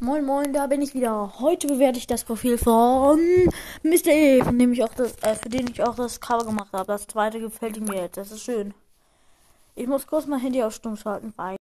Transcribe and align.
Moin 0.00 0.24
Moin, 0.24 0.52
da 0.52 0.68
bin 0.68 0.80
ich 0.80 0.94
wieder. 0.94 1.40
Heute 1.40 1.66
bewerte 1.66 1.98
ich 1.98 2.06
das 2.06 2.22
Profil 2.22 2.56
von 2.56 3.18
Mr. 3.82 4.06
E, 4.06 4.44
von 4.44 4.56
dem 4.56 4.72
ich 4.72 4.84
auch 4.84 4.94
das, 4.94 5.16
äh, 5.24 5.34
für 5.34 5.48
den 5.48 5.66
ich 5.66 5.82
auch 5.82 5.96
das 5.96 6.20
Cover 6.20 6.44
gemacht 6.44 6.72
habe. 6.72 6.86
Das 6.86 7.08
zweite 7.08 7.40
gefällt 7.40 7.80
mir 7.80 8.02
jetzt. 8.02 8.16
Das 8.16 8.30
ist 8.30 8.44
schön. 8.44 8.74
Ich 9.74 9.88
muss 9.88 10.06
kurz 10.06 10.26
mein 10.26 10.38
Handy 10.38 10.62
auf 10.62 10.72
Stumm 10.72 10.96
schalten, 10.96 11.34
weil. 11.34 11.56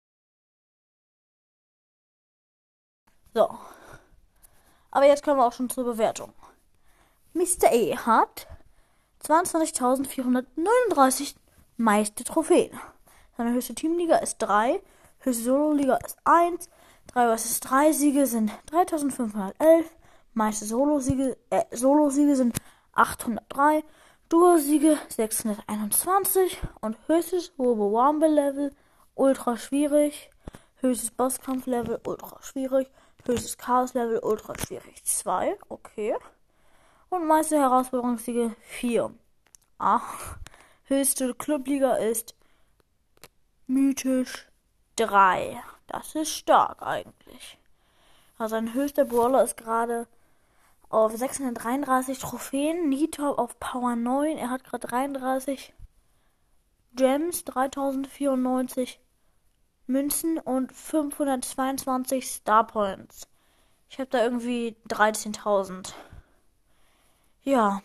So. 3.33 3.57
Aber 4.91 5.07
jetzt 5.07 5.25
kommen 5.25 5.39
wir 5.39 5.47
auch 5.47 5.55
schon 5.55 5.71
zur 5.71 5.85
Bewertung. 5.85 6.35
Mr. 7.33 7.73
E 7.73 7.97
hat 7.97 8.49
22.439 9.25 11.37
meiste 11.79 12.23
Trophäen. 12.23 12.79
Seine 13.39 13.55
höchste 13.55 13.75
Teamliga 13.75 14.19
ist 14.19 14.37
3, 14.39 14.83
höchste 15.21 15.43
Solo-Liga 15.43 15.97
ist 16.05 16.19
1, 16.25 16.69
3 17.09 17.37
vs 17.37 17.61
3 17.61 17.93
Siege 17.93 18.27
sind 18.27 18.51
3511, 18.67 19.91
meiste 20.35 20.65
Solo-Siege 20.65 21.37
äh, 21.51 21.65
Solo 21.71 22.11
sind 22.11 22.57
803, 22.93 23.85
Duo-Siege 24.29 24.99
621 25.09 26.61
und 26.81 26.97
höchstes 27.07 27.53
Robo-Wumble-Level 27.59 28.75
ultra 29.15 29.57
schwierig, 29.57 30.31
höchstes 30.77 31.11
Bosskampf-Level 31.11 32.01
ultra 32.07 32.43
schwierig, 32.43 32.91
höchstes 33.25 33.57
Chaos-Level 33.57 34.19
ultra 34.19 34.59
schwierig 34.59 35.05
2, 35.05 35.57
okay. 35.69 36.17
Und 37.09 37.27
meiste 37.27 37.59
Herausforderungssiege 37.59 38.57
4. 38.63 39.15
Ah, 39.79 40.01
höchste 40.85 41.35
Clubliga 41.35 41.95
ist 41.95 42.35
mythisch 43.67 44.49
3. 44.97 45.63
Das 45.97 46.15
ist 46.15 46.31
stark 46.31 46.83
eigentlich. 46.83 47.59
Also 48.37 48.57
sein 48.57 48.75
höchster 48.75 49.07
Brawler 49.07 49.43
ist 49.43 49.57
gerade 49.57 50.07
auf 50.91 51.17
633 51.17 52.19
Trophäen. 52.19 52.91
Nito 52.91 53.33
auf 53.33 53.59
Power 53.59 53.97
9. 53.97 54.37
Er 54.37 54.51
hat 54.51 54.63
gerade 54.63 54.87
33 54.87 55.73
Gems, 56.93 57.45
3094 57.45 59.01
Münzen 59.87 60.39
und 60.39 60.71
522 60.71 62.31
Star 62.31 62.67
Points. 62.67 63.27
Ich 63.89 63.99
habe 63.99 64.11
da 64.11 64.23
irgendwie 64.23 64.77
13.000. 64.89 65.95
Ja. 67.43 67.81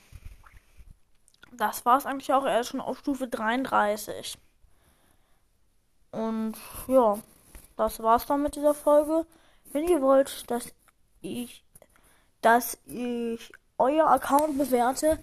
Das 1.53 1.85
war's 1.85 2.05
eigentlich 2.05 2.33
auch. 2.33 2.43
Er 2.43 2.59
ist 2.59 2.67
schon 2.67 2.81
auf 2.81 2.99
Stufe 2.99 3.29
33. 3.29 4.37
Und 6.11 6.57
ja, 6.87 7.17
das 7.81 7.99
war's 8.03 8.27
dann 8.27 8.43
mit 8.43 8.55
dieser 8.55 8.75
Folge. 8.75 9.25
Wenn 9.71 9.87
ihr 9.87 10.03
wollt, 10.03 10.49
dass 10.51 10.71
ich, 11.21 11.65
dass 12.41 12.77
ich 12.85 13.51
euer 13.79 14.05
Account 14.05 14.59
bewerte, 14.59 15.17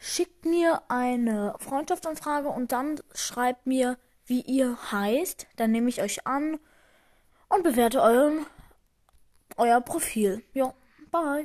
schickt 0.00 0.44
mir 0.44 0.82
eine 0.88 1.54
Freundschaftsanfrage 1.60 2.48
und 2.48 2.72
dann 2.72 3.00
schreibt 3.14 3.68
mir, 3.68 3.98
wie 4.24 4.40
ihr 4.40 4.76
heißt. 4.90 5.46
Dann 5.54 5.70
nehme 5.70 5.88
ich 5.88 6.02
euch 6.02 6.26
an 6.26 6.58
und 7.48 7.62
bewerte 7.62 8.02
euren, 8.02 8.46
euer 9.56 9.80
Profil. 9.80 10.42
Ja, 10.54 10.74
bye. 11.12 11.34